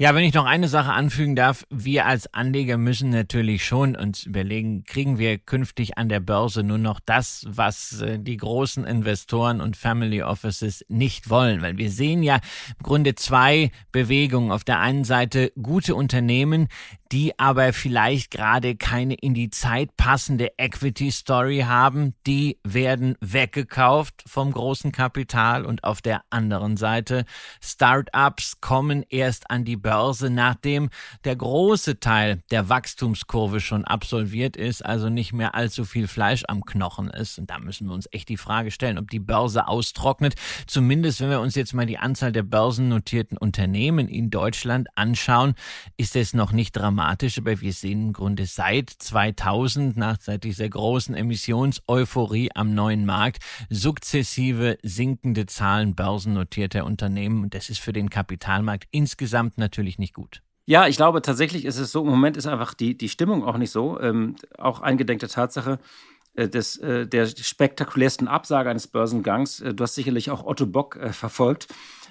[0.00, 4.26] Ja, wenn ich noch eine Sache anfügen darf, wir als Anleger müssen natürlich schon uns
[4.26, 9.60] überlegen, kriegen wir künftig an der Börse nur noch das, was äh, die großen Investoren
[9.60, 14.52] und Family Offices nicht wollen, weil wir sehen ja im Grunde zwei Bewegungen.
[14.52, 16.68] Auf der einen Seite gute Unternehmen,
[17.10, 24.22] die aber vielleicht gerade keine in die Zeit passende Equity Story haben, die werden weggekauft
[24.26, 27.24] vom großen Kapital und auf der anderen Seite
[27.60, 29.87] Startups kommen erst an die Börse,
[30.28, 30.90] nachdem
[31.24, 36.64] der große Teil der Wachstumskurve schon absolviert ist, also nicht mehr allzu viel Fleisch am
[36.64, 37.38] Knochen ist.
[37.38, 40.34] Und da müssen wir uns echt die Frage stellen, ob die Börse austrocknet.
[40.66, 45.54] Zumindest wenn wir uns jetzt mal die Anzahl der börsennotierten Unternehmen in Deutschland anschauen,
[45.96, 50.68] ist es noch nicht dramatisch, aber wir sehen im Grunde seit 2000, nach seit dieser
[50.68, 57.42] großen Emissionseuphorie am neuen Markt, sukzessive sinkende Zahlen börsennotierter Unternehmen.
[57.44, 60.42] Und das ist für den Kapitalmarkt insgesamt natürlich nicht gut.
[60.66, 63.56] Ja, ich glaube tatsächlich ist es so, im Moment ist einfach die, die Stimmung auch
[63.56, 63.98] nicht so.
[64.00, 65.78] Ähm, auch eingedenk der Tatsache,
[66.34, 69.60] äh, des, äh, der spektakulärsten Absage eines Börsengangs.
[69.60, 71.68] Äh, du hast sicherlich auch Otto Bock äh, verfolgt.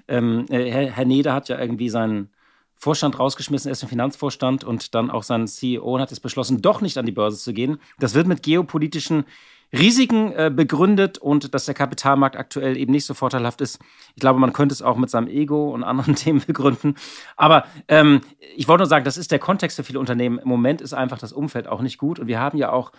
[0.08, 2.30] Ähm, äh, Herr, Herr Neder hat ja irgendwie seinen
[2.76, 6.62] Vorstand rausgeschmissen, er ist im Finanzvorstand und dann auch sein CEO und hat es beschlossen,
[6.62, 7.80] doch nicht an die Börse zu gehen.
[8.00, 9.26] Das wird mit geopolitischen
[9.74, 13.80] Risiken äh, begründet und dass der Kapitalmarkt aktuell eben nicht so vorteilhaft ist.
[14.16, 16.96] Ich glaube, man könnte es auch mit seinem Ego und anderen Themen begründen.
[17.36, 18.22] Aber ähm,
[18.56, 20.40] ich wollte nur sagen, das ist der Kontext für viele Unternehmen.
[20.40, 22.92] Im Moment ist einfach das Umfeld auch nicht gut und wir haben ja auch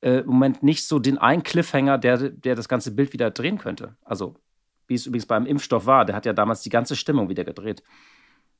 [0.00, 3.58] äh, im Moment nicht so den einen Cliffhanger, der, der das ganze Bild wieder drehen
[3.58, 3.96] könnte.
[4.04, 4.36] Also,
[4.88, 7.82] wie es übrigens beim Impfstoff war, der hat ja damals die ganze Stimmung wieder gedreht.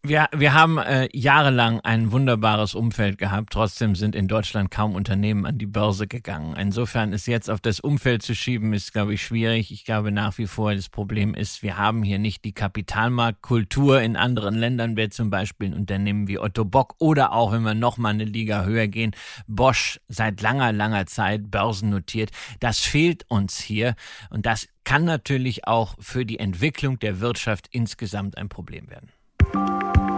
[0.02, 3.52] Wir, wir haben äh, jahrelang ein wunderbares Umfeld gehabt.
[3.52, 6.54] Trotzdem sind in Deutschland kaum Unternehmen an die Börse gegangen.
[6.56, 9.72] Insofern ist jetzt auf das Umfeld zu schieben, ist, glaube ich, schwierig.
[9.72, 14.00] Ich glaube nach wie vor, das Problem ist, wir haben hier nicht die Kapitalmarktkultur.
[14.00, 17.74] In anderen Ländern wäre zum Beispiel ein Unternehmen wie Otto Bock oder auch, wenn wir
[17.74, 19.10] noch mal eine Liga höher gehen,
[19.48, 22.30] Bosch seit langer, langer Zeit börsennotiert.
[22.60, 23.96] Das fehlt uns hier.
[24.30, 29.10] Und das kann natürlich auch für die Entwicklung der Wirtschaft insgesamt ein Problem werden.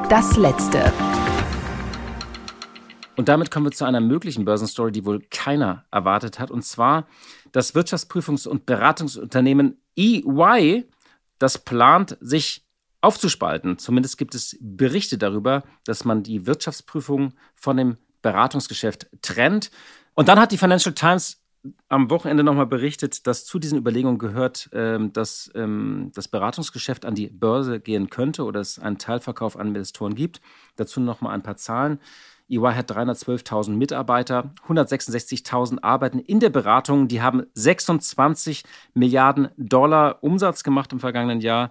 [0.08, 0.90] Das letzte.
[3.16, 6.50] Und damit kommen wir zu einer möglichen Börsenstory, die wohl keiner erwartet hat.
[6.50, 7.06] Und zwar
[7.52, 10.88] das Wirtschaftsprüfungs- und Beratungsunternehmen EY,
[11.38, 12.64] das plant, sich
[13.02, 13.76] aufzuspalten.
[13.76, 19.70] Zumindest gibt es Berichte darüber, dass man die Wirtschaftsprüfung von dem Beratungsgeschäft trennt.
[20.14, 21.42] Und dann hat die Financial Times
[21.88, 27.14] am Wochenende nochmal berichtet, dass zu diesen Überlegungen gehört, ähm, dass ähm, das Beratungsgeschäft an
[27.14, 30.40] die Börse gehen könnte oder es einen Teilverkauf an Investoren gibt.
[30.76, 31.98] Dazu nochmal ein paar Zahlen.
[32.50, 37.08] EY hat 312.000 Mitarbeiter, 166.000 arbeiten in der Beratung.
[37.08, 41.70] Die haben 26 Milliarden Dollar Umsatz gemacht im vergangenen Jahr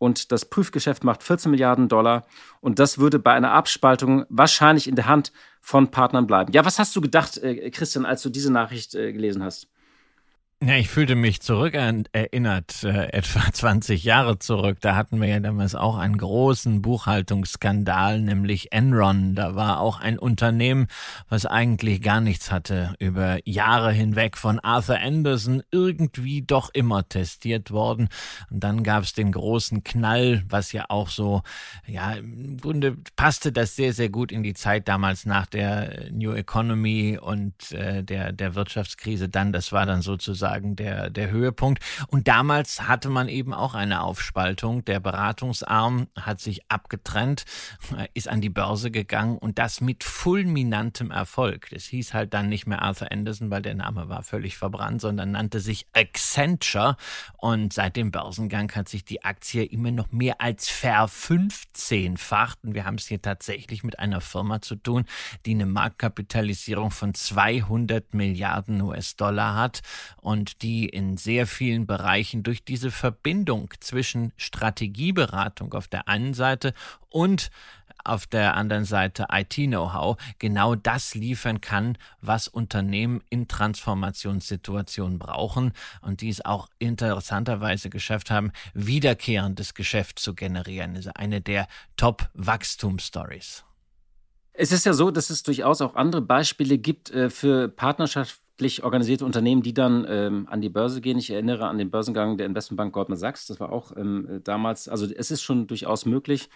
[0.00, 2.26] und das Prüfgeschäft macht 14 Milliarden Dollar
[2.60, 6.52] und das würde bei einer Abspaltung wahrscheinlich in der Hand von Partnern bleiben.
[6.52, 9.68] Ja, was hast du gedacht, äh, Christian, als du diese Nachricht äh, gelesen hast?
[10.62, 14.76] Ja, ich fühlte mich zurück erinnert, äh, etwa 20 Jahre zurück.
[14.82, 19.34] Da hatten wir ja damals auch einen großen Buchhaltungsskandal, nämlich Enron.
[19.34, 20.88] Da war auch ein Unternehmen,
[21.30, 27.70] was eigentlich gar nichts hatte, über Jahre hinweg von Arthur Anderson irgendwie doch immer testiert
[27.70, 28.10] worden.
[28.50, 31.40] Und dann gab es den großen Knall, was ja auch so,
[31.86, 36.32] ja, im Grunde passte das sehr, sehr gut in die Zeit damals nach der New
[36.32, 39.30] Economy und äh, der, der Wirtschaftskrise.
[39.30, 41.82] Dann, das war dann sozusagen sozusagen der, der Höhepunkt.
[42.08, 44.84] Und damals hatte man eben auch eine Aufspaltung.
[44.84, 47.44] Der Beratungsarm hat sich abgetrennt,
[48.14, 51.68] ist an die Börse gegangen und das mit fulminantem Erfolg.
[51.70, 55.32] Das hieß halt dann nicht mehr Arthur Anderson, weil der Name war völlig verbrannt, sondern
[55.32, 56.96] nannte sich Accenture.
[57.38, 62.58] Und seit dem Börsengang hat sich die Aktie immer noch mehr als verfünfzehnfacht.
[62.64, 65.04] Und wir haben es hier tatsächlich mit einer Firma zu tun,
[65.46, 69.82] die eine Marktkapitalisierung von 200 Milliarden US-Dollar hat
[70.20, 76.32] und und die in sehr vielen Bereichen durch diese Verbindung zwischen Strategieberatung auf der einen
[76.32, 76.72] Seite
[77.10, 77.50] und
[78.04, 86.22] auf der anderen Seite IT-Know-how genau das liefern kann, was Unternehmen in Transformationssituationen brauchen und
[86.22, 90.94] die es auch interessanterweise geschafft haben, wiederkehrendes Geschäft zu generieren.
[90.94, 93.64] Das ist eine der Top-Wachstumsstories.
[94.54, 98.40] Es ist ja so, dass es durchaus auch andere Beispiele gibt äh, für Partnerschaft
[98.82, 101.18] organisierte Unternehmen, die dann ähm, an die Börse gehen.
[101.18, 103.46] Ich erinnere an den Börsengang der Investmentbank Goldman Sachs.
[103.46, 106.48] Das war auch ähm, damals, also es ist schon durchaus möglich.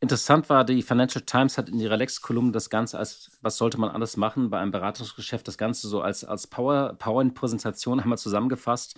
[0.00, 3.90] Interessant war, die Financial Times hat in ihrer Lex-Kolumne das Ganze als, was sollte man
[3.90, 8.96] alles machen bei einem Beratungsgeschäft, das Ganze so als, als Power, PowerPoint-Präsentation einmal zusammengefasst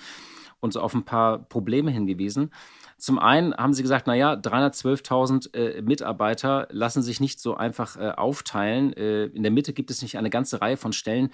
[0.60, 2.50] und so auf ein paar Probleme hingewiesen.
[2.96, 8.12] Zum einen haben sie gesagt, naja, 312.000 äh, Mitarbeiter lassen sich nicht so einfach äh,
[8.12, 8.94] aufteilen.
[8.94, 11.30] Äh, in der Mitte gibt es nicht eine ganze Reihe von Stellen,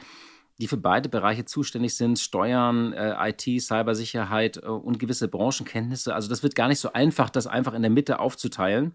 [0.61, 6.15] die für beide Bereiche zuständig sind, Steuern, äh, IT, Cybersicherheit äh, und gewisse Branchenkenntnisse.
[6.15, 8.93] Also das wird gar nicht so einfach, das einfach in der Mitte aufzuteilen.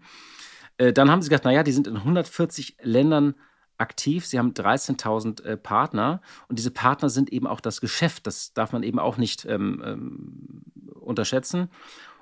[0.78, 3.34] Äh, dann haben sie gesagt, naja, die sind in 140 Ländern
[3.78, 4.26] aktiv.
[4.26, 8.26] Sie haben 13.000 äh, Partner und diese Partner sind eben auch das Geschäft.
[8.28, 10.62] Das darf man eben auch nicht ähm, ähm,
[11.00, 11.68] unterschätzen.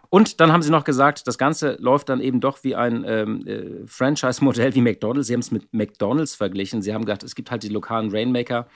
[0.08, 3.46] Und dann haben sie noch gesagt, das Ganze läuft dann eben doch wie ein ähm,
[3.46, 5.26] äh, Franchise-Modell wie McDonald's.
[5.26, 6.82] Sie haben es mit McDonald's verglichen.
[6.82, 8.68] Sie haben gesagt, es gibt halt die lokalen Rainmaker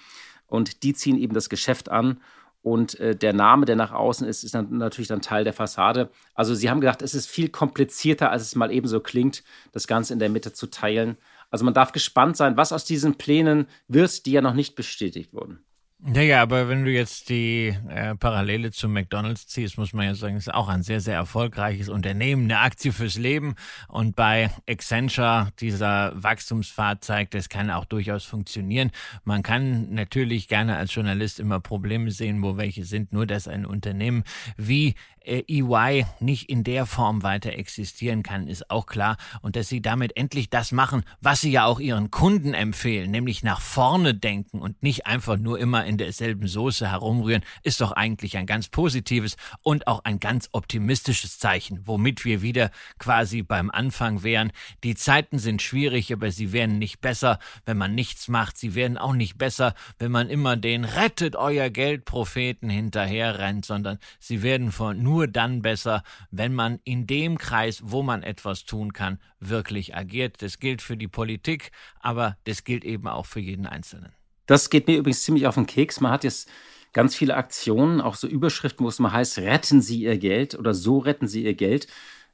[0.48, 2.20] und die ziehen eben das Geschäft an.
[2.60, 6.10] Und äh, der Name, der nach außen ist, ist dann natürlich dann Teil der Fassade.
[6.34, 9.86] Also sie haben gedacht, es ist viel komplizierter, als es mal eben so klingt, das
[9.86, 11.16] Ganze in der Mitte zu teilen.
[11.50, 15.32] Also man darf gespannt sein, was aus diesen Plänen wird, die ja noch nicht bestätigt
[15.32, 15.64] wurden.
[16.00, 20.36] Naja, aber wenn du jetzt die äh, Parallele zu McDonalds ziehst, muss man ja sagen,
[20.36, 23.56] ist auch ein sehr, sehr erfolgreiches Unternehmen, eine Aktie fürs Leben.
[23.88, 28.92] Und bei Accenture, dieser Wachstumspfad zeigt, das kann auch durchaus funktionieren.
[29.24, 33.12] Man kann natürlich gerne als Journalist immer Probleme sehen, wo welche sind.
[33.12, 34.22] Nur, dass ein Unternehmen
[34.56, 34.94] wie
[35.28, 39.16] äh, EY nicht in der Form weiter existieren kann, ist auch klar.
[39.42, 43.42] Und dass sie damit endlich das machen, was sie ja auch ihren Kunden empfehlen, nämlich
[43.42, 48.36] nach vorne denken und nicht einfach nur immer in derselben Soße herumrühren, ist doch eigentlich
[48.36, 54.22] ein ganz positives und auch ein ganz optimistisches Zeichen, womit wir wieder quasi beim Anfang
[54.22, 54.52] wären.
[54.84, 58.56] Die Zeiten sind schwierig, aber sie werden nicht besser, wenn man nichts macht.
[58.56, 63.64] Sie werden auch nicht besser, wenn man immer den Rettet euer Geld Propheten hinterher rennt,
[63.64, 68.22] sondern sie werden von nur nur dann besser, wenn man in dem Kreis, wo man
[68.22, 70.42] etwas tun kann, wirklich agiert.
[70.42, 74.12] Das gilt für die Politik, aber das gilt eben auch für jeden Einzelnen.
[74.46, 76.00] Das geht mir übrigens ziemlich auf den Keks.
[76.00, 76.48] Man hat jetzt
[76.92, 80.72] ganz viele Aktionen, auch so Überschriften, wo es mal heißt, retten Sie Ihr Geld oder
[80.72, 81.88] so retten Sie Ihr Geld.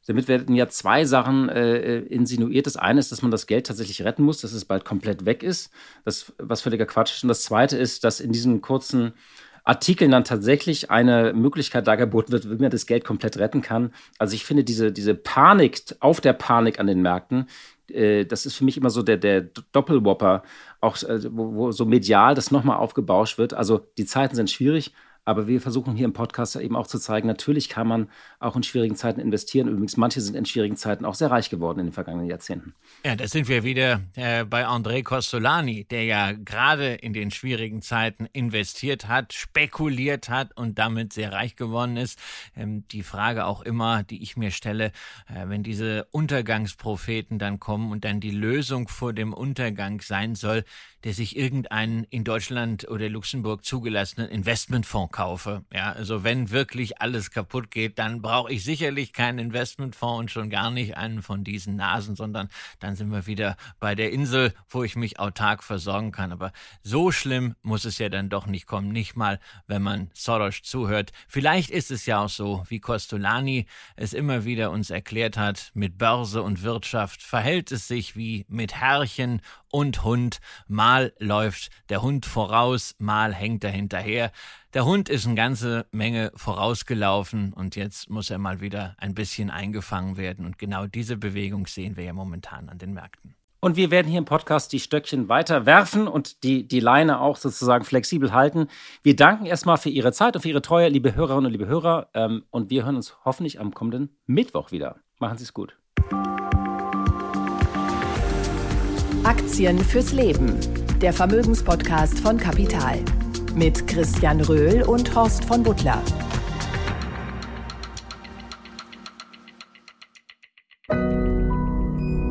[0.07, 2.66] Damit werden ja zwei Sachen äh, insinuiert.
[2.66, 5.42] Das eine ist, dass man das Geld tatsächlich retten muss, dass es bald komplett weg
[5.42, 5.70] ist,
[6.05, 7.23] das, was völliger Quatsch ist.
[7.25, 9.14] Und das zweite ist, dass in diesen kurzen
[9.64, 13.92] Artikeln dann tatsächlich eine Möglichkeit dargeboten wird, wie man das Geld komplett retten kann.
[14.18, 17.46] Also ich finde diese, diese Panik auf der Panik an den Märkten,
[17.90, 20.42] äh, das ist für mich immer so der, der Doppelwopper,
[20.81, 23.55] auch äh, wo, wo so medial das nochmal aufgebauscht wird.
[23.55, 24.92] Also die Zeiten sind schwierig,
[25.25, 28.63] aber wir versuchen hier im Podcast eben auch zu zeigen, natürlich kann man auch in
[28.63, 29.69] schwierigen Zeiten investieren.
[29.69, 32.75] Übrigens, manche sind in schwierigen Zeiten auch sehr reich geworden in den vergangenen Jahrzehnten.
[33.05, 37.83] Ja, da sind wir wieder äh, bei André Costolani, der ja gerade in den schwierigen
[37.83, 42.19] Zeiten investiert hat, spekuliert hat und damit sehr reich geworden ist.
[42.57, 44.87] Ähm, die Frage auch immer, die ich mir stelle,
[45.29, 50.65] äh, wenn diese Untergangspropheten dann kommen und dann die Lösung vor dem Untergang sein soll,
[51.05, 55.62] der sich irgendeinen in Deutschland oder Luxemburg zugelassenen Investmentfonds kaufe.
[55.73, 60.49] Ja, also wenn wirklich alles kaputt geht, dann brauche ich sicherlich keinen Investmentfonds und schon
[60.49, 62.49] gar nicht einen von diesen Nasen, sondern
[62.81, 66.33] dann sind wir wieder bei der Insel, wo ich mich autark versorgen kann.
[66.33, 70.62] Aber so schlimm muss es ja dann doch nicht kommen, nicht mal, wenn man Soros
[70.62, 71.12] zuhört.
[71.29, 75.99] Vielleicht ist es ja auch so, wie Costolani es immer wieder uns erklärt hat, mit
[75.99, 79.43] Börse und Wirtschaft verhält es sich wie mit Herrchen
[79.75, 80.38] und Hund.
[80.69, 84.33] Mal läuft der Hund voraus, mal hängt er hinterher.
[84.74, 89.50] Der Hund ist eine ganze Menge vorausgelaufen und jetzt muss er mal wieder ein bisschen
[89.50, 90.46] eingefangen werden.
[90.46, 93.35] Und genau diese Bewegung sehen wir ja momentan an den Märkten.
[93.61, 97.37] Und wir werden hier im Podcast die Stöckchen weiter werfen und die, die Leine auch
[97.37, 98.68] sozusagen flexibel halten.
[99.02, 102.09] Wir danken erstmal für Ihre Zeit und für Ihre Treue, liebe Hörerinnen und liebe Hörer.
[102.12, 104.96] Ähm, und wir hören uns hoffentlich am kommenden Mittwoch wieder.
[105.18, 105.78] Machen Sie es gut.
[109.24, 112.99] Aktien fürs Leben der Vermögenspodcast von Kapital
[113.55, 116.03] mit Christian Röhl und Horst von Butler.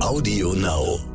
[0.02, 1.13] Audio Now.